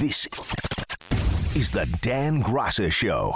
[0.00, 0.26] This
[1.56, 3.32] is the Dan Graca Show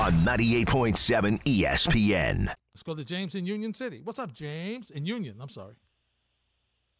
[0.00, 2.46] on 98.7 ESPN.
[2.74, 4.00] Let's go to James in Union City.
[4.04, 4.90] What's up, James?
[4.90, 5.74] In Union, I'm sorry.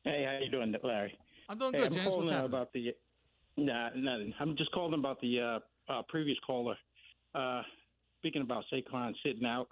[0.04, 1.16] Hey, how you doing, Larry?
[1.48, 2.16] I'm doing Hey, good, I'm James.
[2.16, 2.46] What's happening?
[2.46, 2.94] about the.
[3.56, 4.32] Nah, nothing.
[4.40, 5.40] I'm just calling about the
[5.88, 6.76] uh, uh, previous caller.
[7.34, 7.62] Uh,
[8.20, 9.68] speaking about Saquon sitting out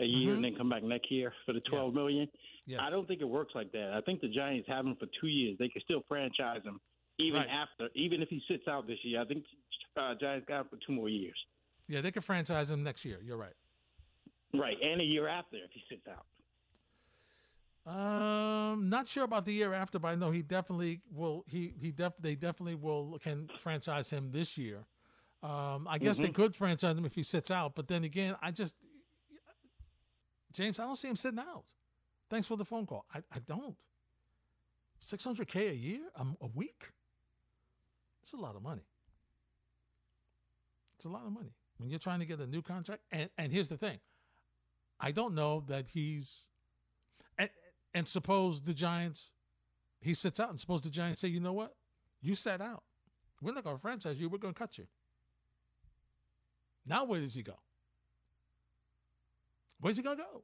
[0.00, 0.36] a year Mhm.
[0.36, 2.28] and then come back next year for the twelve million.
[2.66, 2.80] yes.
[2.82, 3.92] I don't think it works like that.
[3.94, 5.56] I think the Giants have him for two years.
[5.58, 6.80] They can still franchise him
[7.22, 7.48] even Right.
[7.48, 9.20] after, even if he sits out this year.
[9.20, 9.44] I think
[9.96, 11.36] uh, Giants got him for two more years.
[11.88, 13.18] Yeah, they can franchise him next year.
[13.24, 13.54] You're right.
[14.54, 16.26] Right, and a year after if he sits out.
[17.84, 21.44] Um, not sure about the year after, but I know he definitely will.
[21.48, 24.84] He he def, they definitely will can franchise him this year.
[25.42, 26.34] Um, I guess they Mhm.
[26.34, 28.76] could franchise him if he sits out, but then again, I just
[30.52, 31.64] James, I don't see him sitting out.
[32.30, 33.04] Thanks for the phone call.
[33.12, 33.76] I, I don't.
[35.00, 36.92] Six hundred k a year, um, a week.
[38.22, 38.86] It's a lot of money.
[40.96, 43.02] It's a lot of money when you're trying to get a new contract.
[43.10, 43.98] And and here's the thing,
[45.00, 46.46] I don't know that he's
[47.36, 47.50] and,
[47.94, 49.32] and suppose the Giants,
[50.00, 51.74] he sits out, and suppose the Giants say, you know what,
[52.20, 52.84] you sat out.
[53.40, 54.28] We're not going to franchise you.
[54.28, 54.86] We're going to cut you.
[56.86, 57.58] Now where does he go?
[59.80, 60.42] Where's he going to go?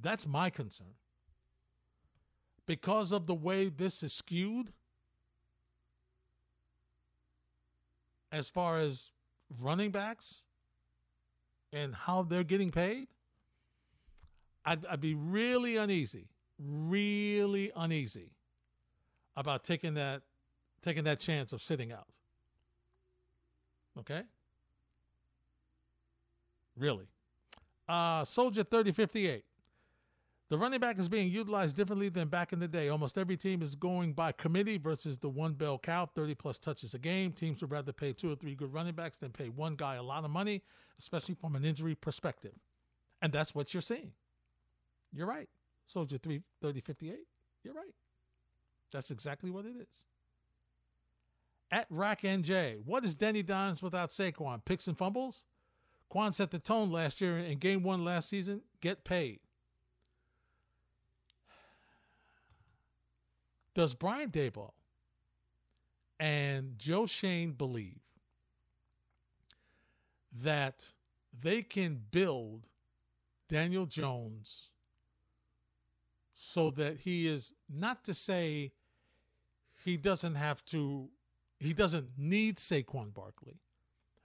[0.00, 0.94] That's my concern.
[2.66, 4.72] Because of the way this is skewed,
[8.34, 9.10] as far as
[9.62, 10.42] running backs
[11.72, 13.06] and how they're getting paid,
[14.64, 16.26] I'd, I'd be really uneasy,
[16.58, 18.32] really uneasy
[19.36, 20.22] about taking that
[20.82, 22.08] taking that chance of sitting out.
[23.98, 24.22] Okay?
[26.76, 27.06] Really.
[27.88, 29.44] Uh Soldier 3058.
[30.50, 32.90] The running back is being utilized differently than back in the day.
[32.90, 36.92] Almost every team is going by committee versus the one bell cow, 30 plus touches
[36.92, 37.32] a game.
[37.32, 40.02] Teams would rather pay two or three good running backs than pay one guy a
[40.02, 40.62] lot of money,
[40.98, 42.52] especially from an injury perspective.
[43.22, 44.12] And that's what you're seeing.
[45.14, 45.48] You're right.
[45.86, 47.18] Soldier 3 30 58.
[47.62, 47.94] You're right.
[48.92, 50.04] That's exactly what it is.
[51.70, 54.64] At Rack NJ, what is Danny Dimes without Saquon?
[54.64, 55.44] Picks and fumbles?
[56.10, 58.60] Quan set the tone last year in game one last season.
[58.80, 59.40] Get paid.
[63.74, 64.72] Does Brian Daboll
[66.20, 68.00] and Joe Schoen believe
[70.42, 70.92] that
[71.40, 72.66] they can build
[73.48, 74.70] Daniel Jones
[76.34, 78.72] so that he is not to say
[79.84, 81.08] he doesn't have to,
[81.58, 83.58] he doesn't need Saquon Barkley.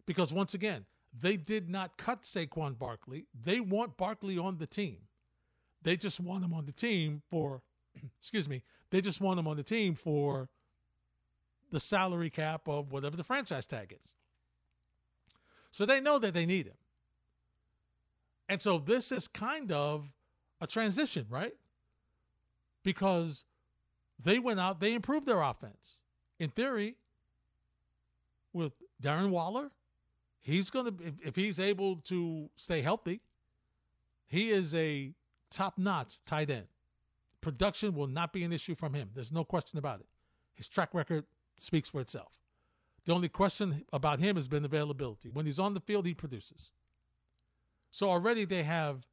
[0.06, 0.86] Because once again,
[1.18, 3.26] they did not cut Saquon Barkley.
[3.44, 4.98] They want Barkley on the team.
[5.82, 7.62] They just want him on the team for,
[8.20, 10.50] excuse me, they just want him on the team for
[11.72, 14.14] the salary cap of whatever the franchise tag is.
[15.72, 16.78] So they know that they need him.
[18.48, 20.12] And so this is kind of
[20.60, 21.54] a transition, right?
[22.84, 23.46] Because
[24.22, 25.98] they went out, they improved their offense.
[26.40, 26.96] In theory,
[28.54, 29.70] with Darren Waller,
[30.40, 33.22] he's going to, if, he's able to stay healthy,
[34.28, 35.14] he is a
[35.52, 36.68] top notch tight end.
[37.42, 39.10] Production will not be an issue from him.
[39.14, 40.08] There's no question about it.
[40.56, 41.26] His track record
[41.58, 42.34] speaks for itself.
[43.06, 45.30] The only question about him has been availability.
[45.30, 46.72] When he's on the field, he produces.
[47.92, 49.08] So already they have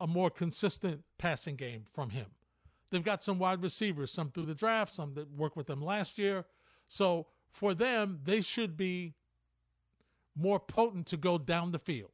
[0.00, 2.26] a more consistent passing game from him.
[2.90, 6.18] They've got some wide receivers, some through the draft, some that worked with them last
[6.18, 6.44] year.
[6.88, 9.14] So for them, they should be
[10.36, 12.12] more potent to go down the field.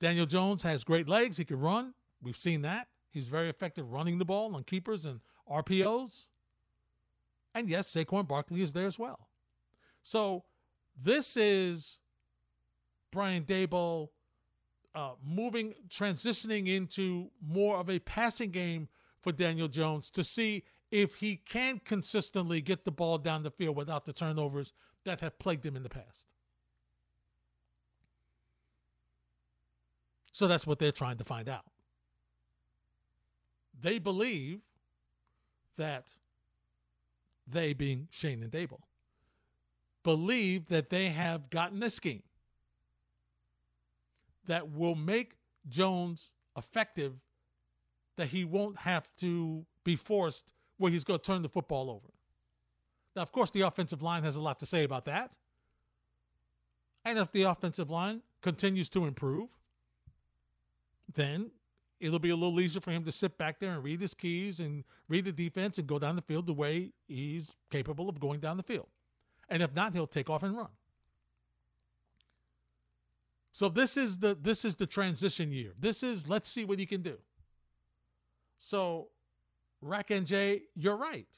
[0.00, 1.36] Daniel Jones has great legs.
[1.36, 1.94] He can run.
[2.22, 2.88] We've seen that.
[3.14, 6.24] He's very effective running the ball on keepers and RPOs.
[7.54, 9.28] And yes, Saquon Barkley is there as well.
[10.02, 10.42] So
[11.00, 12.00] this is
[13.12, 14.08] Brian Daboll
[14.96, 18.88] uh, moving, transitioning into more of a passing game
[19.22, 23.76] for Daniel Jones to see if he can consistently get the ball down the field
[23.76, 24.72] without the turnovers
[25.04, 26.26] that have plagued him in the past.
[30.32, 31.64] So that's what they're trying to find out.
[33.80, 34.60] They believe
[35.76, 36.16] that
[37.46, 38.80] they, being Schoen and Daboll,
[40.02, 42.22] believe that they have gotten a scheme
[44.46, 45.36] that will make
[45.68, 47.14] Jones effective,
[48.16, 52.08] that he won't have to be forced where he's going to turn the football over.
[53.16, 55.32] Now, of course, the offensive line has a lot to say about that.
[57.04, 59.48] And if the offensive line continues to improve,
[61.14, 61.50] then
[62.04, 64.60] it'll be a little easier for him to sit back there and read his keys
[64.60, 68.40] and read the defense and go down the field the way he's capable of going
[68.40, 68.88] down the field.
[69.48, 70.68] And if not, he'll take off and run.
[73.52, 75.72] So this is the this is the transition year.
[75.78, 77.16] This is let's see what he can do.
[78.58, 79.08] So
[79.80, 81.28] Rack and Jay, you're right.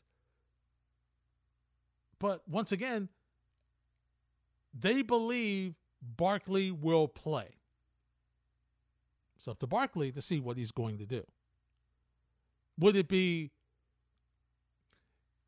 [2.18, 3.08] But once again,
[4.72, 5.74] they believe
[6.16, 7.55] Barkley will play.
[9.36, 11.24] It's up to Barkley to see what he's going to do.
[12.78, 13.50] Would it be?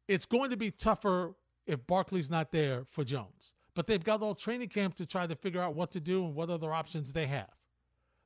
[0.06, 1.34] It's going to be tougher
[1.66, 3.52] if Barkley's not there for Jones.
[3.74, 6.34] But they've got all training camp to try to figure out what to do and
[6.34, 7.50] what other options they have.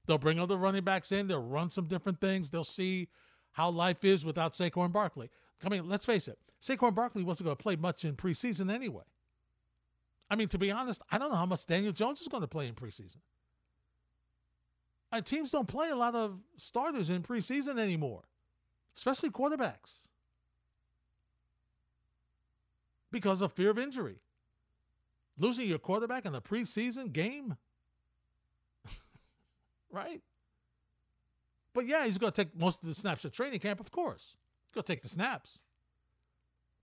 [0.06, 1.26] They'll bring other running backs in.
[1.26, 2.50] They'll run some different things.
[2.50, 3.08] They'll see
[3.52, 5.30] how life is without Saquon Barkley.
[5.64, 9.04] I mean, let's face it, Saquon Barkley wasn't going to play much in preseason anyway.
[10.30, 12.48] I mean, to be honest, I don't know how much Daniel Jones is going to
[12.48, 13.18] play in preseason.
[15.12, 18.22] And teams don't play a lot of starters in preseason anymore,
[18.96, 20.08] especially quarterbacks,
[23.10, 24.16] because of fear of injury.
[25.38, 27.56] Losing your quarterback in a preseason game,
[29.90, 30.22] right?
[31.74, 34.36] But yeah, he's going to take most of the snaps at training camp, of course.
[34.66, 35.58] He's going to take the snaps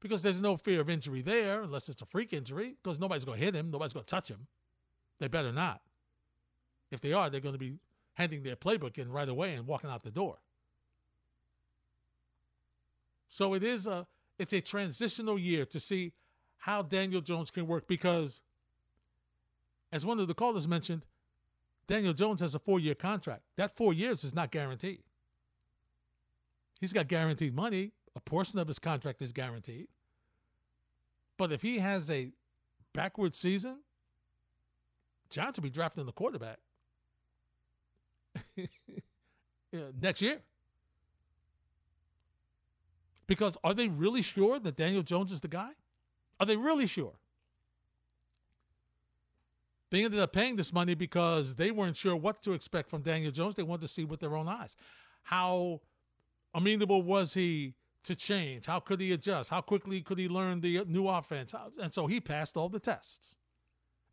[0.02, 3.40] because there's no fear of injury there unless it's a freak injury because nobody's going
[3.40, 4.48] to hit him, nobody's going to touch him.
[5.20, 5.82] They better not.
[6.92, 7.78] If they are, they're going to be
[8.20, 10.38] handing their playbook in right away and walking out the door.
[13.30, 14.06] So it is a
[14.38, 16.12] it's a transitional year to see
[16.58, 18.42] how Daniel Jones can work because
[19.92, 21.06] as one of the callers mentioned,
[21.88, 23.42] Daniel Jones has a four-year contract.
[23.56, 25.02] That 4 years is not guaranteed.
[26.80, 29.88] He's got guaranteed money, a portion of his contract is guaranteed.
[31.38, 32.32] But if he has a
[32.94, 33.80] backward season,
[35.30, 36.60] John to be drafting the quarterback
[40.02, 40.40] next year.
[43.28, 45.72] Because are they really sure that Daniel Jones is the guy?
[46.40, 47.14] Are they really sure?
[49.92, 53.32] They ended up paying this money because they weren't sure what to expect from Daniel
[53.32, 53.56] Jones.
[53.56, 54.76] They wanted to see with their own eyes.
[55.24, 55.82] How
[56.54, 58.66] amenable was he to change?
[58.66, 59.50] How could he adjust?
[59.50, 61.54] How quickly could he learn the new offense?
[61.82, 63.36] And so he passed all the tests.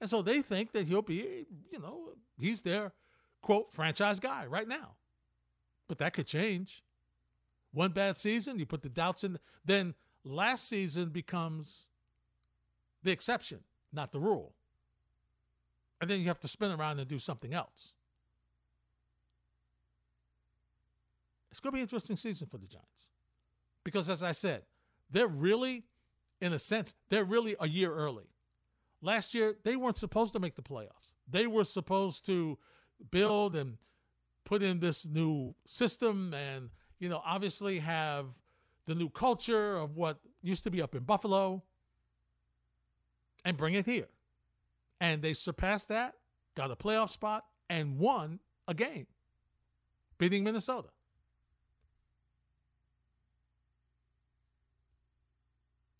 [0.00, 2.92] And so they think that he'll be, you know, he's their
[3.46, 4.96] quote franchise guy right now.
[5.86, 6.82] But that could change.
[7.72, 9.94] One bad season, you put the doubts in, then
[10.24, 11.86] last season becomes
[13.04, 13.60] the exception,
[13.92, 14.52] not the rule.
[16.00, 17.92] And then you have to spin around and do something else.
[21.52, 23.06] It's going to be an interesting season for the Giants.
[23.84, 24.62] Because as I said,
[25.08, 25.84] they're really,
[26.40, 28.26] in a sense, they're really a year early.
[29.02, 31.12] Last year, they weren't supposed to make the playoffs.
[31.30, 32.58] They were supposed to
[33.10, 33.76] build and
[34.44, 38.26] put in this new system and, you know, obviously have
[38.86, 41.62] the new culture of what used to be up in Buffalo
[43.44, 44.08] and bring it here.
[45.00, 46.14] And they surpassed that,
[46.54, 48.38] got a playoff spot, and won
[48.68, 49.06] a game,
[50.18, 50.88] beating Minnesota.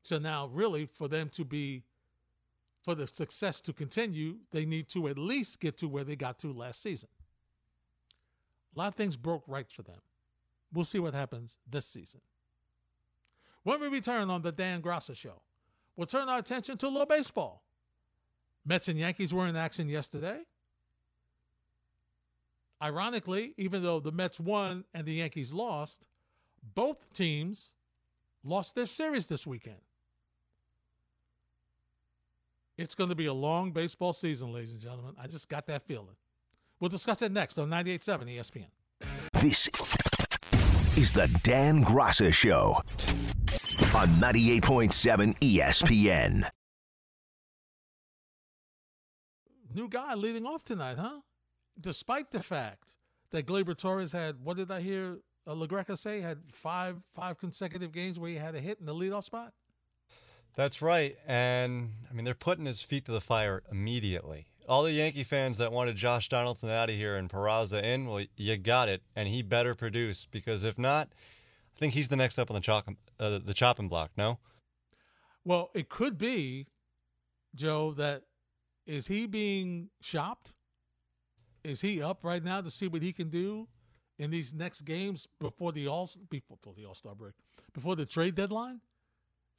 [0.02, 1.82] So now, really, for them to be,
[2.87, 6.38] for the success to continue, they need to at least get to where they got
[6.38, 7.09] to last season.
[8.75, 9.99] A lot of things broke right for them.
[10.73, 12.21] We'll see what happens this season.
[13.65, 15.43] When we return on the Dan Graca Show,
[15.97, 17.65] we'll turn our attention to a little baseball.
[18.64, 20.43] Mets and Yankees were in action yesterday.
[22.81, 26.07] Ironically, even though the Mets won and the Yankees lost,
[26.76, 27.73] both teams
[28.45, 29.81] lost their series this weekend.
[32.78, 35.14] It's going to be a long baseball season, ladies and gentlemen.
[35.18, 36.14] I just got that feeling.
[36.78, 38.66] We'll discuss it next on 98.7 ESPN.
[39.40, 39.68] This
[40.99, 42.75] is the Dan Graca Show
[43.95, 46.50] on 98.7 ESPN.
[49.75, 51.21] New guy leading off tonight, huh?
[51.80, 52.95] Despite the fact
[53.30, 57.92] that Gleyber Torres had, what did I hear uh, LaGreca say, had five five consecutive
[57.92, 59.52] games where he had a hit in the leadoff spot?
[60.56, 61.14] That's right.
[61.26, 64.46] And I mean, they're putting his feet to the fire immediately.
[64.68, 68.25] All the Yankee fans that wanted Josh Donaldson out of here and Peraza in, well,
[68.36, 69.02] you got it.
[69.14, 71.08] And he better produce because if not,
[71.76, 72.88] I think he's the next up on the, chalk,
[73.20, 74.38] uh, the chopping block, no?
[75.44, 76.66] Well, it could be,
[77.54, 78.22] Joe, that
[78.86, 80.54] is he being shopped?
[81.62, 83.68] Is he up right now to see what he can do
[84.18, 87.34] in these next games before the all before the All Star break,
[87.75, 88.80] before the trade deadline?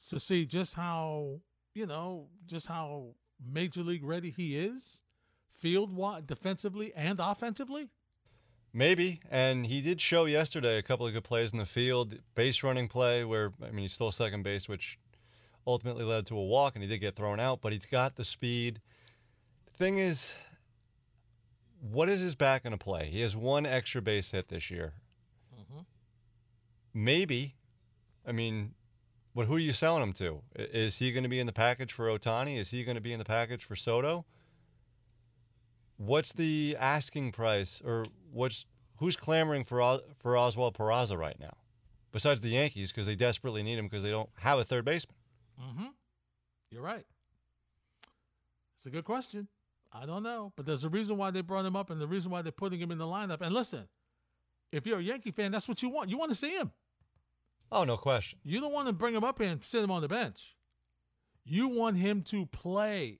[0.09, 1.41] To see just how
[1.73, 5.01] you know just how major league ready he is,
[5.53, 7.89] field defensively and offensively.
[8.73, 12.15] Maybe, and he did show yesterday a couple of good plays in the field.
[12.35, 14.99] Base running play where I mean he stole second base, which
[15.65, 17.61] ultimately led to a walk, and he did get thrown out.
[17.61, 18.81] But he's got the speed.
[19.65, 20.33] The thing is,
[21.81, 23.09] what is his back going to play?
[23.09, 24.93] He has one extra base hit this year.
[25.59, 25.81] Mm-hmm.
[26.93, 27.55] Maybe,
[28.25, 28.73] I mean,
[29.37, 30.41] but who are you selling him to?
[30.55, 32.57] Is he going to be in the package for Ohtani?
[32.57, 34.25] Is he going to be in the package for Soto?
[35.97, 38.65] What's the asking price, or what's
[38.95, 41.53] who's clamoring for for Oswald Peraza right now,
[42.11, 45.15] besides the Yankees because they desperately need him because they don't have a third baseman?
[45.61, 45.89] Mm-hmm.
[46.71, 47.05] You're right.
[48.75, 49.47] It's a good question.
[49.93, 52.31] I don't know, but there's a reason why they brought him up, and the reason
[52.31, 53.41] why they're putting him in the lineup.
[53.41, 53.87] And listen,
[54.71, 56.09] if you're a Yankee fan, that's what you want.
[56.09, 56.71] You want to see him.
[57.71, 58.39] Oh, no question.
[58.43, 60.55] You don't want to bring him up and sit him on the bench.
[61.45, 63.19] You want him to play.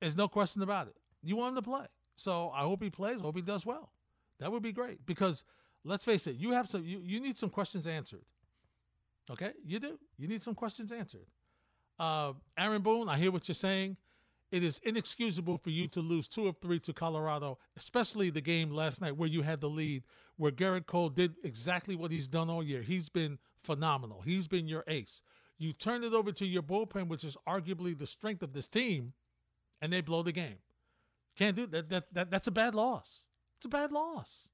[0.00, 0.96] There's no question about it.
[1.22, 1.86] You want him to play.
[2.16, 3.18] So I hope he plays.
[3.18, 3.92] I hope he does well.
[4.38, 5.44] That would be great because
[5.84, 8.24] let's face it, you have some you, you need some questions answered.
[9.30, 9.52] Okay?
[9.64, 9.98] You do.
[10.18, 11.26] You need some questions answered.
[11.98, 13.96] Uh, Aaron Boone, I hear what you're saying.
[14.52, 18.70] It is inexcusable for you to lose two of three to Colorado, especially the game
[18.70, 20.04] last night where you had the lead,
[20.36, 22.82] where Gerrit Cole did exactly what he's done all year.
[22.82, 24.22] He's been phenomenal.
[24.24, 25.22] He's been your ace.
[25.58, 29.12] You turn it over to your bullpen, which is arguably the strength of this team,
[29.80, 30.58] and they blow the game.
[31.36, 31.88] Can't do that.
[31.88, 33.24] That, that that's a bad loss.
[33.56, 34.48] It's a bad loss.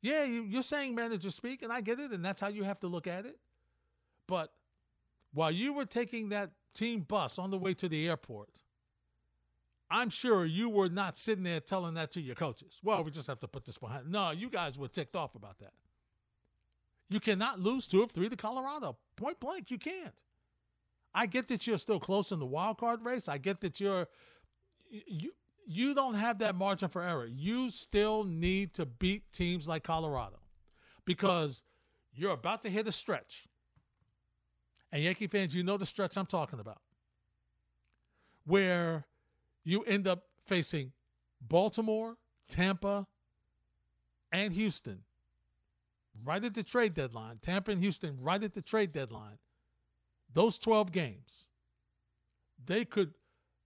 [0.00, 2.80] Yeah, you, you're saying manager speak, and I get it, and that's how you have
[2.80, 3.38] to look at it.
[4.26, 4.52] But
[5.32, 8.48] while you were taking that team bus on the way to the airport,
[9.90, 12.78] I'm sure you were not sitting there telling that to your coaches.
[12.82, 14.10] Well, we just have to put this behind.
[14.10, 15.72] No, you guys were ticked off about that.
[17.10, 18.96] You cannot lose two of three to Colorado.
[19.16, 20.14] Point blank, you can't.
[21.14, 23.28] I get that you're still close in the wild card race.
[23.28, 24.08] I get that you're
[24.88, 25.32] you
[25.66, 27.26] you don't have that margin for error.
[27.26, 30.38] You still need to beat teams like Colorado
[31.04, 31.62] because
[32.14, 33.46] you're about to hit a stretch.
[34.92, 36.80] And Yankee fans, you know the stretch I'm talking about.
[38.44, 39.06] Where
[39.64, 40.92] you end up facing
[41.40, 42.16] Baltimore,
[42.48, 43.06] Tampa,
[44.30, 45.02] and Houston
[46.24, 47.38] right at the trade deadline.
[47.40, 49.38] Tampa and Houston right at the trade deadline.
[50.32, 51.48] Those 12 games.
[52.64, 53.14] They could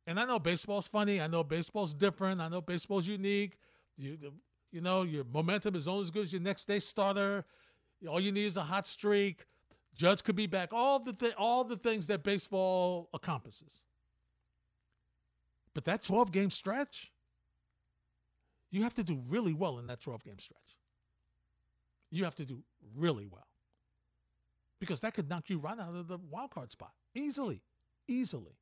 [0.07, 1.21] and I know baseball's funny.
[1.21, 2.41] I know baseball's different.
[2.41, 3.59] I know baseball's unique.
[3.97, 4.17] You,
[4.71, 7.45] you know, your momentum is only as good as your next day starter.
[8.09, 9.47] All you need is a hot streak.
[9.97, 10.73] Judge could be back.
[10.73, 13.83] All the th- all the things that baseball accomplishes.
[15.75, 17.13] But that 12 game stretch,
[18.71, 20.77] you have to do really well in that 12 game stretch.
[22.11, 22.63] You have to do
[22.95, 23.47] really well.
[24.79, 27.63] Because that could knock you right out of the wild card spot easily.
[28.07, 28.59] Easily.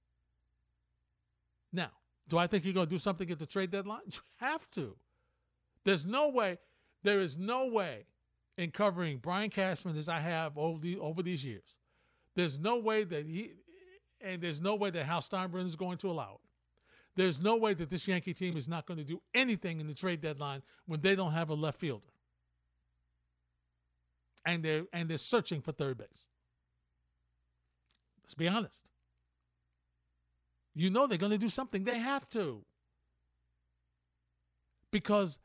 [1.73, 1.91] Now,
[2.29, 4.01] do I think you're going to do something at the trade deadline?
[4.13, 4.97] You have to.
[5.85, 6.59] There's no way,
[7.03, 8.07] there is no way
[8.57, 11.79] in covering Brian Cashman as I have over, the, over these years.
[12.37, 13.53] There's no way that he,
[14.21, 16.49] and there's no way that Hal Steinbrenner is going to allow it.
[17.17, 19.95] There's no way that this Yankee team is not going to do anything in the
[19.95, 22.07] trade deadline when they don't have a left fielder.
[24.47, 26.27] And they're and they're searching for third base.
[28.25, 28.83] Let's be honest.
[30.75, 31.85] You know they're going to do something.
[31.85, 32.65] They have to.
[34.91, 35.39] Because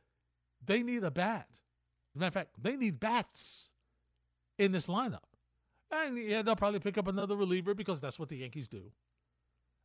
[0.64, 1.46] they need a bat.
[2.12, 3.70] As a matter of fact, they need bats
[4.58, 5.20] in this lineup.
[5.90, 8.82] And yeah, they'll probably pick up another reliever because that's what the Yankees do.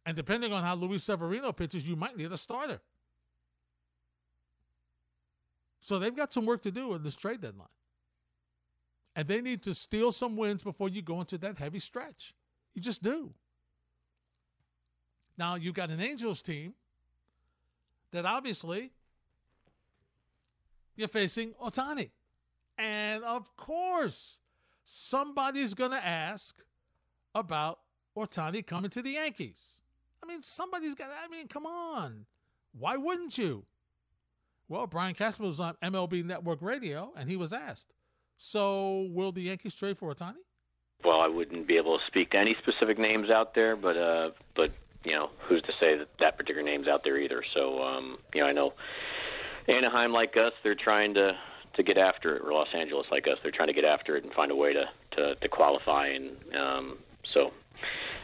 [0.05, 2.79] And depending on how Luis Severino pitches, you might need a starter.
[5.81, 7.67] So they've got some work to do in this trade deadline.
[9.15, 12.33] And they need to steal some wins before you go into that heavy stretch.
[12.73, 13.33] You just do.
[15.37, 16.73] Now you've got an Angels team
[18.11, 18.91] that obviously
[20.95, 22.09] you're facing Ohtani.
[22.77, 24.39] And of course,
[24.83, 26.55] somebody's going to ask
[27.33, 27.79] about
[28.17, 29.81] Ohtani coming to the Yankees.
[30.23, 32.25] I mean, somebody's got, I mean, come on.
[32.77, 33.65] Why wouldn't you?
[34.67, 37.93] Well, Brian Cashman was on MLB Network Radio and he was asked,
[38.37, 40.35] So will the Yankees trade for Ohtani?
[41.03, 44.31] Well, I wouldn't be able to speak to any specific names out there, but uh,
[44.55, 44.71] but
[45.03, 47.43] you know, who's to say that that particular name's out there either?
[47.53, 48.73] So, um, you know, I know
[49.67, 51.37] Anaheim, like us, they're trying to
[51.73, 54.23] to get after it, or Los Angeles, like us, they're trying to get after it
[54.23, 56.07] and find a way to to, to qualify.
[56.07, 56.97] And um,
[57.33, 57.51] so,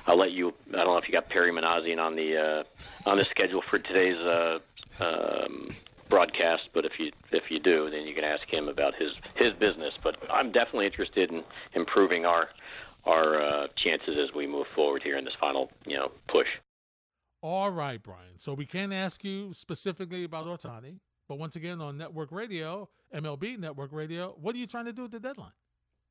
[0.07, 0.53] I'll let you.
[0.69, 3.79] I don't know if you got Perry Minasian on the uh, on the schedule for
[3.79, 4.59] today's uh,
[4.99, 5.69] um,
[6.09, 9.53] broadcast, but if you if you do, then you can ask him about his his
[9.53, 9.93] business.
[10.01, 11.43] But I'm definitely interested in
[11.73, 12.49] improving our
[13.05, 16.47] our uh, chances as we move forward here in this final you know push.
[17.41, 18.37] All right, Brian.
[18.37, 20.99] So we can't ask you specifically about Ohtani,
[21.31, 25.05] But once again, on network radio, MLB network radio, what are you trying to do
[25.05, 25.53] at the deadline?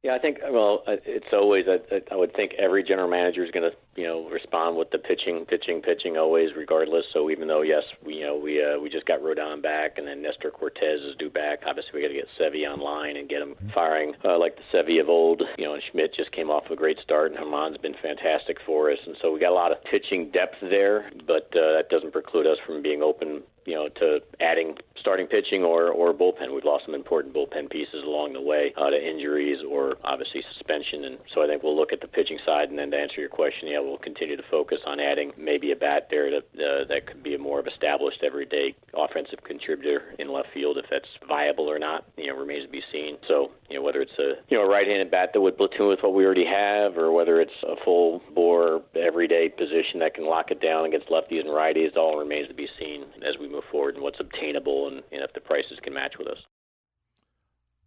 [0.03, 3.71] Yeah, I think well, it's always I, I would think every general manager is going
[3.71, 7.05] to you know respond with the pitching, pitching, pitching always, regardless.
[7.13, 10.09] So even though yes, we you know we uh, we just got Rodon back, and
[10.09, 11.65] then Nestor Cortes is due back.
[11.67, 15.03] Obviously, we got to get Sevy online and get him firing uh, like the Sevy
[15.03, 15.43] of old.
[15.59, 18.91] You know, and Schmidt just came off a great start, and Germán's been fantastic for
[18.91, 21.11] us, and so we got a lot of pitching depth there.
[21.27, 25.63] But uh, that doesn't preclude us from being open you know, to adding starting pitching
[25.63, 26.53] or or bullpen.
[26.53, 31.05] We've lost some important bullpen pieces along the way uh, to injuries or obviously suspension,
[31.05, 32.69] and so I think we'll look at the pitching side.
[32.69, 35.77] And then to answer your question, yeah, we'll continue to focus on adding maybe a
[35.77, 40.33] bat there to, uh, that could be a more of established everyday offensive contributor in
[40.33, 40.77] left field.
[40.77, 43.19] If that's viable or not, you know, remains to be seen.
[43.29, 46.01] So you know, whether it's a you know a right-handed bat that would platoon with
[46.03, 50.51] what we already have, or whether it's a full bore everyday position that can lock
[50.51, 53.95] it down against lefties and righties, all remains to be seen as we move forward
[53.95, 56.39] and what's obtainable and, and if the prices can match with us.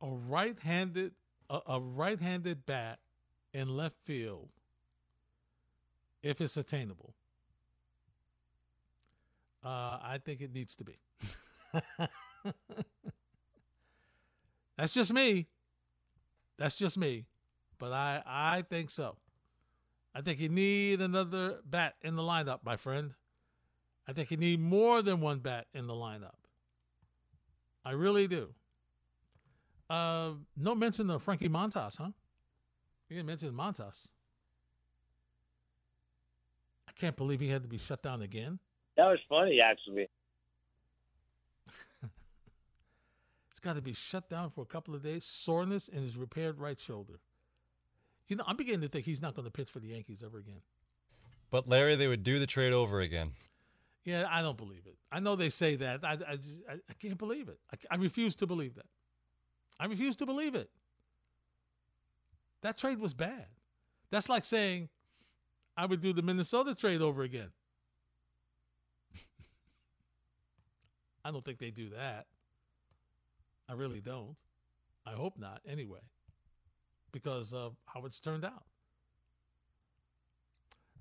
[0.02, 1.14] A right-handed
[1.50, 3.00] a, a right-handed bat
[3.54, 4.50] in left field,
[6.22, 7.14] if it's attainable,
[9.64, 11.00] uh, I think it needs to be.
[14.78, 15.48] That's just me.
[16.58, 17.26] That's just me.
[17.78, 19.18] But I, I think so.
[20.16, 23.14] I think you need another bat in the lineup, my friend.
[24.08, 26.36] I think you need more than one bat in the lineup.
[27.86, 28.50] I really do.
[29.90, 32.10] Uh, no mention of Frankie Montas, huh?
[33.10, 34.08] You didn't mention Montas.
[36.88, 38.60] I can't believe he had to be shut down again.
[38.98, 40.08] That was funny, actually.
[42.02, 45.26] He's got to be shut down for a couple of days.
[45.26, 47.20] Soreness in his repaired right shoulder.
[48.28, 50.38] You know, I'm beginning to think he's not going to pitch for the Yankees ever
[50.38, 50.62] again.
[51.52, 53.34] But Larry, they would do the trade over again.
[54.06, 54.98] Yeah, I don't believe it.
[55.12, 56.04] I know they say that.
[56.04, 57.60] I, I, just, I, I can't believe it.
[57.72, 58.86] I, I refuse to believe that.
[59.80, 60.70] I refuse to believe it.
[62.62, 63.46] That trade was bad.
[64.12, 64.90] That's like saying
[65.78, 67.50] I would do the Minnesota trade over again.
[71.26, 72.28] I don't think they do that.
[73.70, 74.36] I really don't.
[75.06, 76.00] I hope not, anyway,
[77.12, 78.64] because of how it's turned out.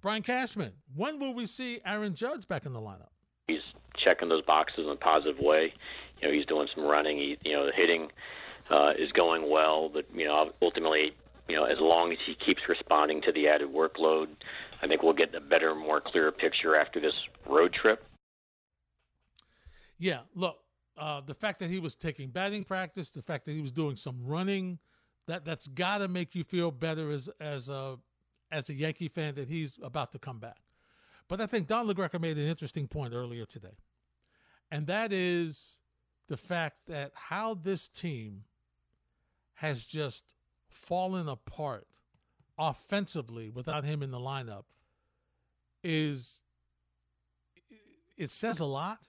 [0.03, 3.11] Brian Cashman, when will we see Aaron Judge back in the lineup?
[3.47, 3.63] He's
[3.97, 5.73] checking those boxes in a positive way.
[6.21, 7.17] You know, he's doing some running.
[7.17, 8.11] He, you know, the hitting
[8.69, 11.15] uh, is going well, but you know, ultimately,
[11.49, 14.29] you know, as long as he keeps responding to the added workload,
[14.83, 17.15] I think we'll get a better, more clearer picture after this
[17.47, 18.05] road trip.
[19.99, 20.59] Yeah, look,
[20.99, 23.95] uh, the fact that he was taking batting practice, the fact that he was doing
[23.95, 24.81] some running,
[25.29, 27.99] that that's got to make you feel better as as a
[28.53, 30.61] as a Yankee fan that he's about to come back.
[31.27, 33.77] But I think Don LaGreca made an interesting point earlier today,
[34.71, 35.79] and that is
[36.29, 38.45] the fact that how this team
[39.55, 40.25] has just
[40.69, 41.87] fallen apart
[42.59, 44.65] offensively without him in the lineup
[45.83, 46.43] is
[48.17, 49.09] it says a lot.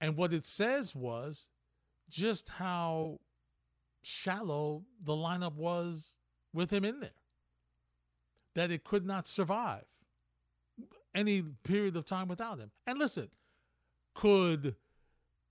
[0.00, 1.46] And what it says was
[2.08, 3.18] just how
[4.02, 6.14] shallow the lineup was
[6.52, 7.10] with him in there
[8.54, 9.84] that it could not survive
[11.14, 13.28] any period of time without him and listen
[14.18, 14.74] could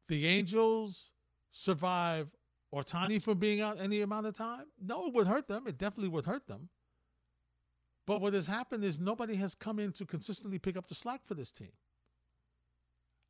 [0.09, 1.11] the angels
[1.51, 2.27] survive
[2.73, 4.65] Ohtani from being out any amount of time?
[4.81, 5.67] No, it would hurt them.
[5.67, 6.69] It definitely would hurt them.
[8.05, 11.21] But what has happened is nobody has come in to consistently pick up the slack
[11.25, 11.71] for this team.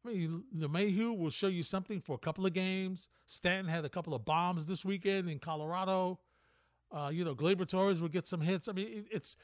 [0.06, 3.10] I mean, LeMahieu will show you something for a couple of games.
[3.26, 6.20] Stanton had a couple of bombs this weekend in Colorado.
[6.92, 8.68] Uh, you know, Gleyber Torres will get some hits.
[8.68, 9.36] I mean, it's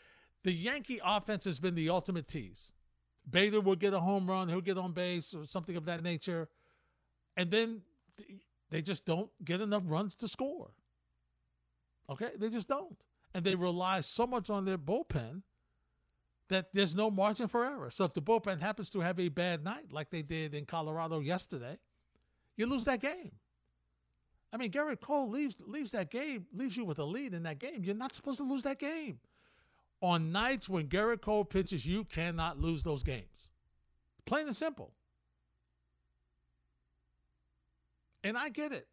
[0.43, 2.71] the Yankee offense has been the ultimate tease.
[3.29, 6.49] Bader will get a home run, he'll get on base or something of that nature.
[7.37, 7.81] And then
[8.69, 10.71] they just don't get enough runs to score.
[12.09, 12.31] Okay?
[12.37, 12.97] They just don't.
[13.33, 15.41] And they rely so much on their bullpen
[16.49, 17.89] that there's no margin for error.
[17.89, 21.19] So if the bullpen happens to have a bad night, like they did in Colorado
[21.19, 21.77] yesterday,
[22.57, 23.31] you lose that game.
[24.51, 27.57] I mean, Gerrit Cole leaves leaves that game, leaves you with a lead in that
[27.57, 27.83] game.
[27.83, 29.19] You're not supposed to lose that game.
[30.03, 33.47] On nights when Gerrit Cole pitches, you cannot lose those games.
[34.25, 34.91] Plain and simple.
[38.21, 38.85] And I get it.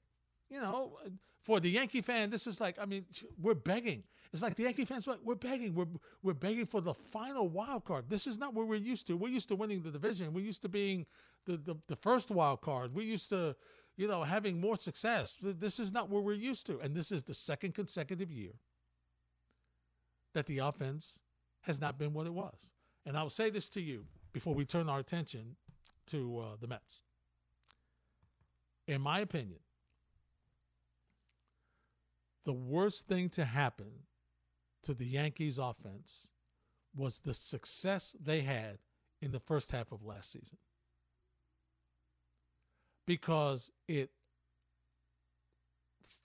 [0.48, 0.98] You know,
[1.42, 3.06] for the Yankee fan, this is like, I mean,
[3.42, 4.04] we're begging.
[4.32, 5.74] It's like the Yankee fans, like, we're begging.
[5.74, 5.88] We're,
[6.22, 8.04] we're begging for the final wild card.
[8.08, 9.16] This is not what we're used to.
[9.16, 10.32] We're used to winning the division.
[10.32, 11.06] We're used to being
[11.44, 12.94] the, the, the first wild card.
[12.94, 13.56] We're used to,
[13.96, 15.34] you know, having more success.
[15.42, 16.78] This is not what we're used to.
[16.78, 18.52] And this is the second consecutive year
[20.34, 21.18] that the offense
[21.62, 22.70] has not been what it was.
[23.06, 25.56] And I'll say this to you before we turn our attention
[26.06, 27.02] to uh, the Mets.
[28.86, 29.60] in my opinion,
[32.44, 33.90] the worst thing to happen
[34.82, 36.28] to the Yankees offense
[36.96, 38.78] was the success they had
[39.22, 40.58] in the first half of last season.
[43.06, 44.10] Because it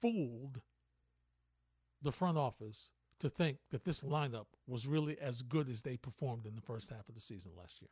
[0.02, 0.62] fooled
[2.02, 2.90] the front office
[3.26, 6.92] to think that this lineup was really as good as they performed in the first
[6.92, 7.90] half of the season last year.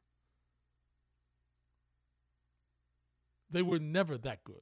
[3.49, 4.61] They were never that good.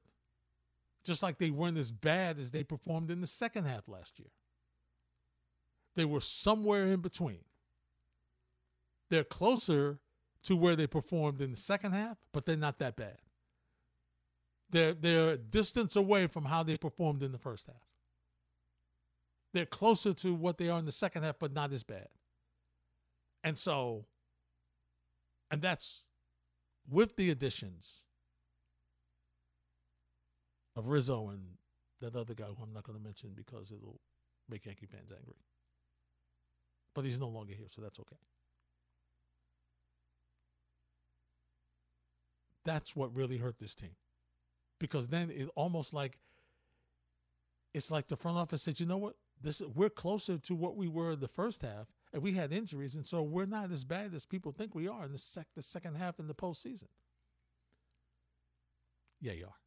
[1.03, 4.29] Just like they weren't as bad as they performed in the second half last year.
[5.95, 7.43] They were somewhere in between.
[9.09, 9.99] They're closer
[10.43, 13.17] to where they performed in the second half, but they're not that bad.
[14.69, 17.90] They're they're distance away from how they performed in the first half.
[19.53, 22.07] They're closer to what they are in the second half, but not as bad.
[23.43, 24.05] And so,
[25.49, 26.03] and that's
[26.89, 28.03] with the additions
[30.75, 31.41] of Rizzo and
[31.99, 33.99] that other guy who I'm not going to mention because it'll
[34.49, 35.35] make Yankee fans angry.
[36.93, 38.17] But he's no longer here, so that's okay.
[42.63, 43.95] That's what really hurt this team.
[44.79, 46.17] Because then it almost like
[47.73, 49.15] it's like the front office said, you know what?
[49.43, 53.05] This we're closer to what we were the first half, and we had injuries, and
[53.05, 55.95] so we're not as bad as people think we are in the sec the second
[55.95, 56.87] half in the postseason.
[59.19, 59.59] Yeah, you are.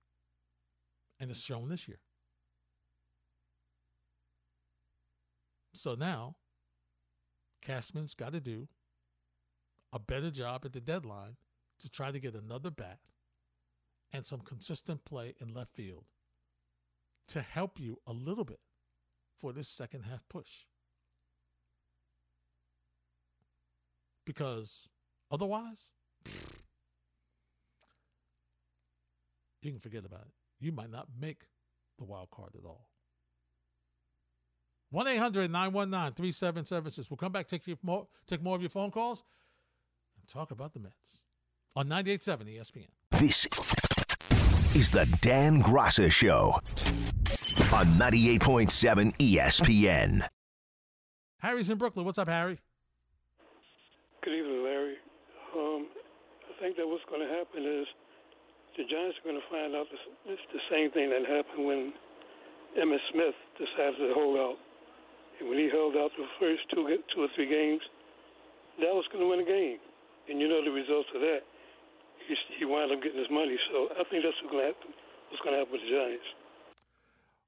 [1.18, 2.00] And it's shown this year.
[5.72, 6.36] So now,
[7.62, 8.68] Cashman's got to do
[9.92, 11.36] a better job at the deadline
[11.80, 12.98] to try to get another bat
[14.12, 16.04] and some consistent play in left field
[17.28, 18.60] to help you a little bit
[19.40, 20.48] for this second half push.
[24.24, 24.88] Because
[25.30, 25.90] otherwise,
[29.62, 30.32] you can forget about it.
[30.60, 31.42] You might not make
[31.98, 32.88] the wild card at all.
[34.90, 37.10] 1 800 919 3776.
[37.10, 39.24] We'll come back, take, your more, take more of your phone calls,
[40.16, 41.24] and talk about the Mets
[41.74, 42.86] on 98.7 ESPN.
[43.20, 43.46] This
[44.76, 46.60] is the Dan Graca Show
[47.74, 48.70] on 98.7
[49.18, 50.22] ESPN.
[51.42, 52.06] Harry's in Brooklyn.
[52.06, 52.62] What's up, Harry?
[54.22, 54.94] Good evening, Larry.
[55.58, 55.90] Um,
[56.46, 57.90] I think that what's going to happen is
[58.78, 59.98] the Giants are going to find out this,
[60.38, 61.90] it's the same thing that happened when
[62.78, 64.58] Emmitt Smith decided to hold out.
[65.42, 67.82] And when he held out the first two, two or three games,
[68.78, 69.82] Dallas was going to win a game.
[70.30, 71.42] And you know the results of that.
[72.30, 73.58] He, he wound up getting his money.
[73.74, 74.94] So I think that's what's going to happen,
[75.34, 76.30] what's going to happen with the Giants.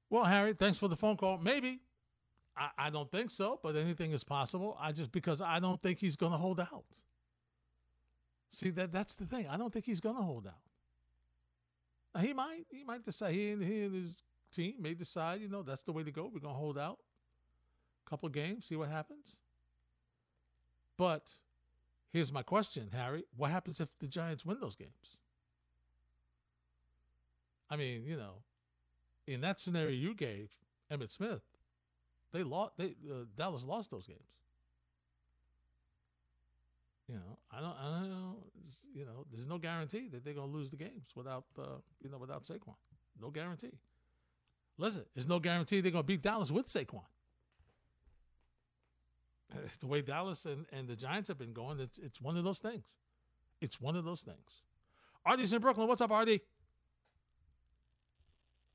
[0.09, 1.37] Well, Harry, thanks for the phone call.
[1.37, 1.79] Maybe.
[2.55, 4.77] I, I don't think so, but anything is possible.
[4.79, 6.85] I just because I don't think he's going to hold out.
[8.49, 9.47] See that that's the thing.
[9.47, 10.53] I don't think he's going to hold out.
[12.15, 14.15] Now, he might he might decide he and he and his
[14.51, 16.31] team may decide you know that's the way to go.
[16.33, 16.97] We're going to hold out
[18.05, 19.37] a couple games, see what happens.
[20.97, 21.29] But
[22.11, 25.19] here's my question, Harry: What happens if the Giants win those games?
[27.69, 28.35] I mean, you know,
[29.27, 30.49] in that scenario you gave,
[30.91, 31.41] Emmitt Smith,
[32.31, 32.73] they lost.
[32.77, 34.19] They uh, Dallas lost those games.
[37.07, 37.75] You know, I don't.
[37.79, 38.35] I don't know.
[38.93, 42.17] You know, there's no guarantee that they're to lose the games without, uh, you know,
[42.17, 42.75] without Saquon.
[43.21, 43.71] No guarantee.
[44.77, 47.01] Listen, there's no guarantee they're to beat Dallas with Saquon.
[49.65, 52.43] It's the way Dallas and, and the Giants have been going, it's it's one of
[52.43, 52.85] those things.
[53.61, 54.63] It's one of those things.
[55.25, 55.87] Artie's in Brooklyn.
[55.87, 56.41] What's up, Artie?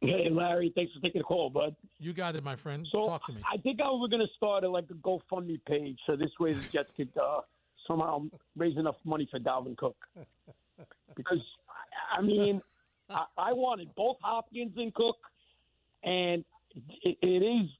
[0.03, 1.77] Hey, Larry, thanks for taking the call, bud.
[1.99, 2.87] You got it, my friend.
[2.91, 3.43] So Talk to me.
[3.51, 6.55] I think I was going to start a, like a GoFundMe page, so this way
[6.55, 7.43] the Jets could uh,
[7.87, 8.25] somehow
[8.57, 9.97] raise enough money for Dalvin Cook.
[11.15, 11.39] Because
[12.17, 12.61] I mean,
[13.09, 15.19] I, I wanted both Hopkins and Cook,
[16.03, 16.45] and
[17.03, 17.71] it, it is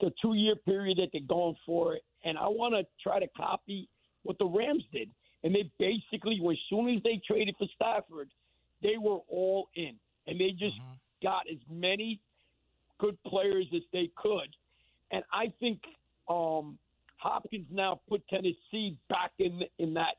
[0.00, 3.88] the two-year period that they're going for, and I want to try to copy
[4.22, 5.10] what the Rams did.
[5.42, 8.28] And they basically, as soon as they traded for Stafford,
[8.82, 9.94] they were all in,
[10.26, 10.98] and they just Mhm.
[11.22, 12.20] Got as many
[12.98, 14.48] good players as they could.
[15.10, 15.80] And I think
[16.28, 16.78] um,
[17.16, 20.16] Hopkins now put Tennessee back in in that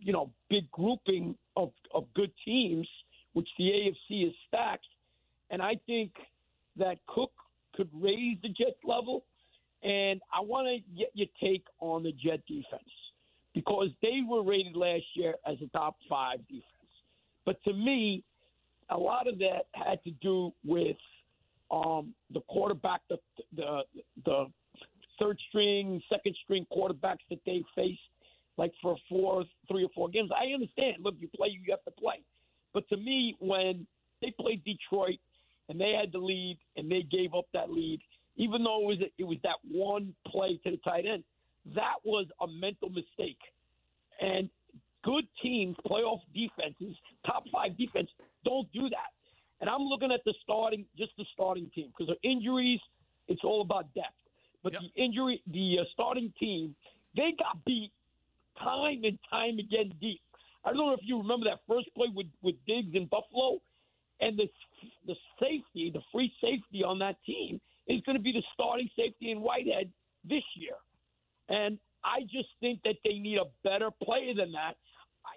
[0.00, 2.88] you know big grouping of of good teams,
[3.32, 4.86] which the AFC is stacked.
[5.50, 6.12] And I think
[6.76, 7.32] that Cook
[7.74, 9.24] could raise the Jet level.
[9.82, 12.90] And I want to get your take on the Jet defense
[13.52, 16.64] because they were rated last year as a top five defense.
[17.44, 18.22] But to me,
[18.90, 20.96] a lot of that had to do with
[21.70, 23.16] um, the quarterback, the,
[23.56, 23.80] the
[24.24, 24.46] the
[25.18, 28.00] third string, second string quarterbacks that they faced,
[28.58, 30.30] like for four, three or four games.
[30.32, 30.96] I understand.
[31.00, 32.22] Look, you play, you have to play.
[32.74, 33.86] But to me, when
[34.20, 35.18] they played Detroit
[35.68, 38.00] and they had the lead and they gave up that lead,
[38.36, 41.22] even though it was it was that one play to the tight end,
[41.74, 43.38] that was a mental mistake.
[44.20, 44.48] And
[45.04, 48.08] good teams, playoff defenses, top five defense,
[48.44, 49.12] don't do that.
[49.60, 52.80] And I'm looking at the starting, just the starting team, because of injuries,
[53.28, 54.14] it's all about depth.
[54.62, 54.82] But Yep.
[54.82, 56.74] the injury, the uh, starting team,
[57.16, 57.92] they got beat
[58.58, 60.20] time and time again deep.
[60.64, 63.60] I don't know if you remember that first play with with Diggs in Buffalo,
[64.20, 64.48] and the
[65.06, 69.30] the safety, the free safety on that team is going to be the starting safety
[69.32, 69.90] in Whitehead
[70.24, 70.76] this year.
[71.48, 74.76] And I just think that they need a better player than that.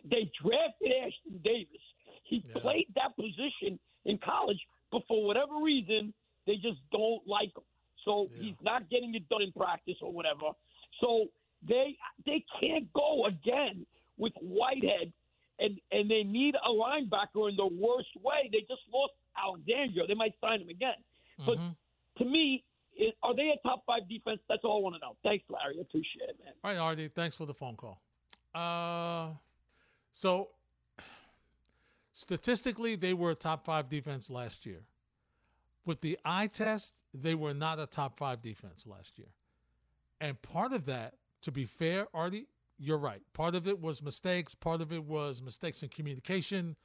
[0.10, 1.82] They drafted Ashtyn Davis.
[2.26, 2.60] He Yeah.
[2.62, 4.60] played that position in college,
[4.92, 6.14] but for whatever reason,
[6.46, 7.64] they just don't like him.
[8.04, 8.44] So Yeah.
[8.44, 10.52] he's not getting it done in practice or whatever.
[11.00, 11.30] So
[11.64, 13.86] they they can't go again
[14.18, 15.12] with Whitehead,
[15.60, 18.50] and and they need a linebacker in the worst way.
[18.52, 20.06] They just lost Alexander.
[20.08, 21.04] They might sign him again.
[21.46, 21.76] But Mhm.
[22.18, 24.42] to me, it, are they a top five defense?
[24.48, 25.16] That's all I want to know.
[25.24, 25.78] Thanks, Larry.
[25.78, 26.54] I appreciate it, man.
[26.64, 28.00] All right, Artie, thanks for the phone call.
[28.54, 29.34] Uh,
[30.12, 30.50] so
[32.16, 34.82] statistically, they were a top five defense last year.
[35.86, 39.28] With the eye test, they were not a top five defense last year.
[40.22, 42.48] And part of that, to be fair, Artie,
[42.80, 43.22] you're right.
[43.34, 44.56] Part of it was mistakes.
[44.56, 46.76] Part of it was mistakes in communication.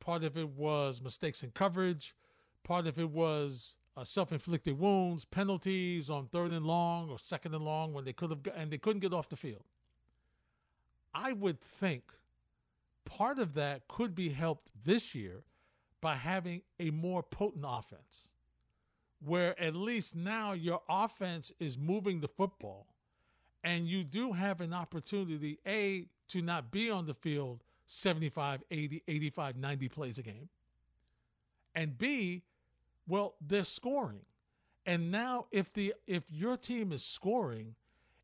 [0.00, 2.14] Part of it was mistakes in coverage.
[2.64, 7.64] Part of it was uh, self-inflicted wounds, penalties on third and long or second and
[7.64, 9.64] long when they could have, and they couldn't get off the field.
[11.14, 12.04] I would think
[13.04, 15.42] part of that could be helped this year
[16.00, 18.30] by having a more potent offense,
[19.24, 22.86] where at least now your offense is moving the football,
[23.64, 29.02] and you do have an opportunity a to not be on the field 75 80
[29.08, 30.48] 85 90 plays a game
[31.74, 32.42] and b
[33.08, 34.20] well they're scoring.
[34.86, 37.74] And now if the if your team is scoring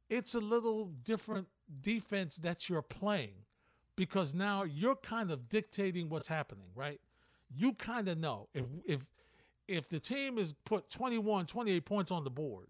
[0.09, 1.49] it's a little different
[1.83, 3.35] defense that you're playing
[3.97, 7.01] because now you're kind of dictating what's happening right
[7.55, 9.01] you kind of know if if
[9.69, 12.69] if the team is put 21 28 points on the board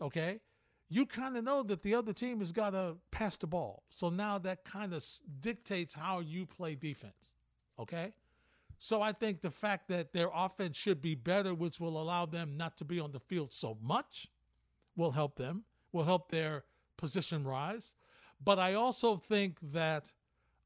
[0.00, 0.40] okay
[0.88, 3.82] you kind of know that the other team has got to pass the ball.
[3.90, 5.04] So now that kind of
[5.40, 7.32] dictates how you play defense.
[7.78, 8.12] Okay?
[8.78, 12.56] So I think the fact that their offense should be better, which will allow them
[12.56, 14.28] not to be on the field so much,
[14.96, 16.64] will help them, will help their
[16.96, 17.96] position rise.
[18.42, 20.12] But I also think that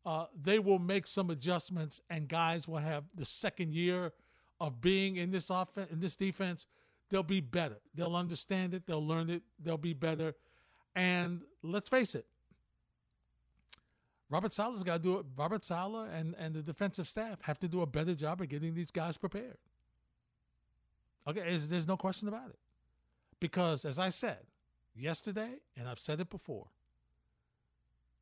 [0.05, 4.12] uh, they will make some adjustments and guys will have the second year
[4.61, 6.67] of being in this offense, in this defense
[7.11, 7.77] they'll be better.
[7.95, 8.87] They'll understand it.
[8.87, 9.43] They'll learn it.
[9.62, 10.35] They'll be better.
[10.97, 12.27] And let's face it,
[14.31, 15.27] Robert Saleh's got to do it.
[15.37, 18.75] Robert Saleh and, and the defensive staff have to do a better job of getting
[18.75, 19.59] these guys prepared.
[21.29, 22.59] Okay, there's, there's no question about it.
[23.41, 24.38] Because as I said
[24.97, 26.67] yesterday, and I've said it before,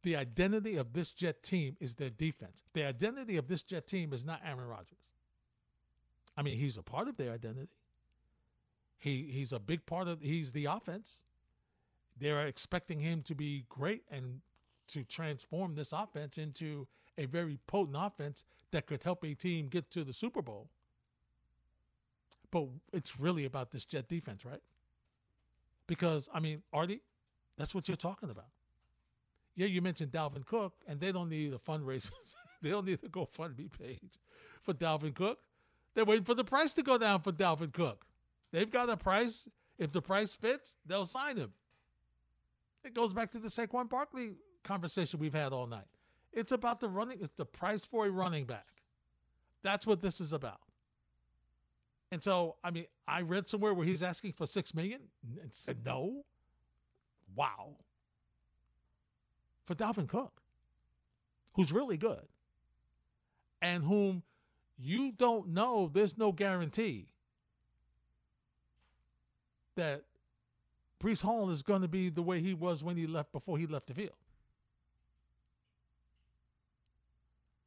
[0.02, 2.62] the identity of this Jet team is their defense.
[2.72, 4.98] The identity of this Jet team is not Aaron Rodgers.
[6.36, 7.68] I mean, he's a part of their identity.
[8.98, 11.22] He he's a big part of he's the offense.
[12.18, 14.40] They're expecting him to be great and
[14.88, 16.86] to transform this offense into
[17.16, 20.68] a very potent offense that could help a team get to the Super Bowl.
[22.50, 24.62] But it's really about this Jet defense, right?
[25.86, 27.00] Because I mean, Artie,
[27.56, 28.48] that's what you're talking about.
[29.60, 32.12] Yeah, you mentioned Dalvin Cook, and they don't need a fundraiser.
[32.62, 34.18] they don't need a GoFundMe page
[34.62, 35.38] for Dalvin Cook.
[35.94, 38.06] They're waiting for the price to go down for Dalvin Cook.
[38.52, 39.50] They've got a price.
[39.76, 41.52] If the price fits, they'll sign him.
[42.84, 45.88] It goes back to the Saquon Barkley conversation we've had all night.
[46.32, 48.66] It's about the running, it's the price for a running back.
[49.62, 50.60] That's what this is about.
[52.12, 55.02] And so, I mean, I read somewhere where he's asking for six million
[55.42, 56.24] and said no.
[57.36, 57.76] Wow.
[59.64, 60.42] For Dalvin Cook,
[61.54, 62.26] who's really good,
[63.62, 64.22] and whom
[64.78, 67.06] you don't know, there's no guarantee
[69.76, 70.02] that
[71.02, 73.66] Breece Hall is going to be the way he was when he left before he
[73.66, 74.16] left the field.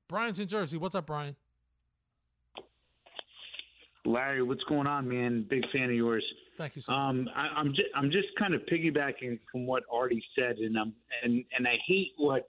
[0.08, 0.78] Brian's in Jersey.
[0.78, 1.36] What's up, Brian?
[4.06, 5.46] Larry, what's going on, man?
[5.50, 6.26] Big fan of yours.
[6.58, 6.94] Thank you, sir.
[6.94, 10.94] Um, I, I'm just, I'm just kind of piggybacking from what Artie said, and I'm
[11.24, 12.46] and and I hate what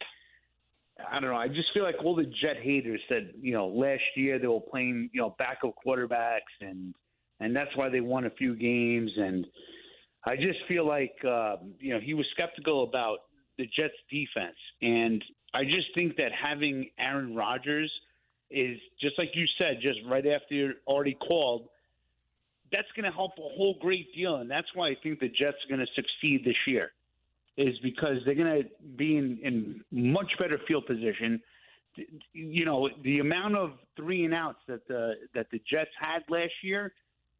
[1.10, 1.36] I don't know.
[1.36, 4.60] I just feel like all the Jet haters said, you know, last year they were
[4.60, 6.94] playing, you know, backup quarterbacks, and
[7.40, 9.10] and that's why they won a few games.
[9.16, 9.46] And
[10.24, 13.18] I just feel like, uh, you know, he was skeptical about
[13.58, 17.90] the Jets' defense, and I just think that having Aaron Rodgers
[18.50, 21.68] is just like you said, just right after you're already called.
[22.72, 25.58] That's going to help a whole great deal, and that's why I think the Jets
[25.64, 26.90] are going to succeed this year,
[27.56, 31.40] is because they're going to be in, in much better field position.
[32.32, 36.52] You know, the amount of three and outs that the that the Jets had last
[36.62, 36.92] year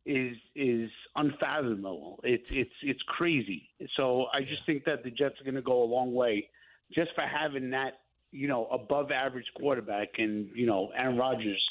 [0.07, 2.21] is is unfathomable.
[2.23, 3.69] It's it's it's crazy.
[3.97, 6.49] So I just think that the Jets are going to go a long way
[6.93, 8.01] just for having that
[8.35, 11.63] you know above average quarterback and you know Aaron Rodgers.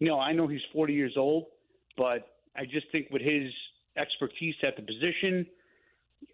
[0.00, 1.46] You know I know he's 40 years old,
[1.96, 3.50] but I just think with his
[3.96, 5.46] expertise at the position,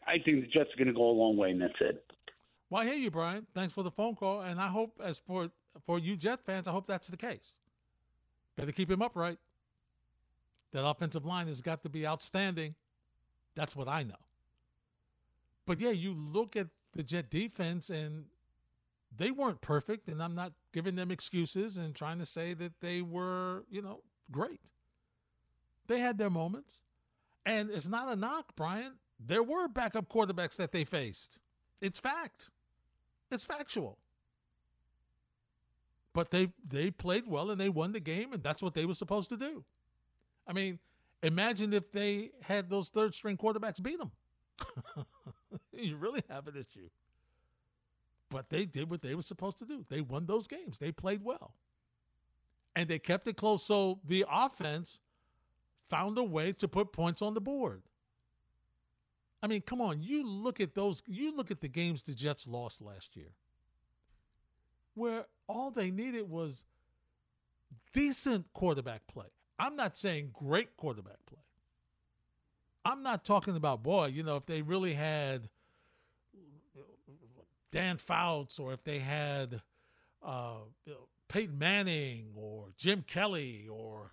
[0.06, 2.04] I think the Jets are going to go a long way, and that's it.
[2.70, 3.46] Well, I hear you, Brian.
[3.54, 5.50] Thanks for the phone call, and I hope, as for
[5.86, 7.54] for you Jet fans, I hope that's the case.
[8.56, 9.38] Better keep him upright.
[10.72, 12.74] That offensive line has got to be outstanding.
[13.56, 14.14] That's what I know.
[15.66, 18.24] But yeah, you look at the Jet defense, and
[19.16, 23.02] they weren't perfect, and I'm not giving them excuses and trying to say that they
[23.02, 24.60] were, you know, great.
[25.86, 26.82] They had their moments.
[27.46, 28.92] And it's not a knock, Brian.
[29.18, 31.38] There were backup quarterbacks that they faced.
[31.80, 32.50] It's fact.
[33.30, 33.98] It's factual.
[36.12, 38.94] But they they played well and they won the game and that's what they were
[38.94, 39.64] supposed to do.
[40.46, 40.78] I mean,
[41.22, 44.10] imagine if they had those third string quarterbacks beat them.
[45.72, 46.88] you really have an issue.
[48.30, 49.84] But they did what they were supposed to do.
[49.88, 50.78] They won those games.
[50.78, 51.54] They played well.
[52.76, 53.64] And they kept it close.
[53.64, 55.00] So the offense
[55.88, 57.82] found a way to put points on the board.
[59.42, 62.46] I mean, come on, you look at those you look at the games the Jets
[62.46, 63.32] lost last year.
[64.94, 66.64] Where all they needed was
[67.92, 69.26] decent quarterback play.
[69.58, 71.38] I'm not saying great quarterback play.
[72.84, 75.48] I'm not talking about boy, you know, if they really had
[77.70, 79.62] Dan Fouts or if they had
[80.22, 84.12] uh, you know, Peyton Manning or Jim Kelly or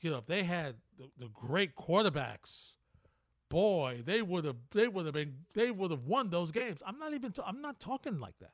[0.00, 2.74] you know if they had the, the great quarterbacks,
[3.48, 6.82] boy, they would have they would have been they would have won those games.
[6.84, 8.52] I'm not even I'm not talking like that.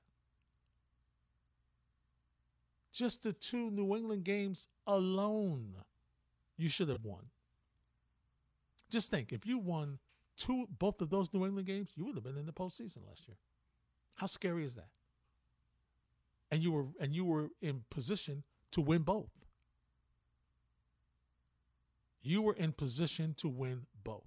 [2.92, 5.74] Just the two New England games alone,
[6.56, 7.22] you should have won.
[8.90, 9.98] Just think, if you won
[10.36, 13.28] two both of those New England games, you would have been in the postseason last
[13.28, 13.36] year.
[14.18, 14.88] How scary is that?
[16.50, 19.30] And you were and you were in position to win both.
[22.20, 24.24] You were in position to win both.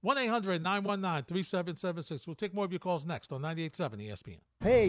[0.00, 2.26] 1 800 919 3776.
[2.26, 4.38] We'll take more of your calls next on 98.7 ESPN.
[4.60, 4.88] Hey,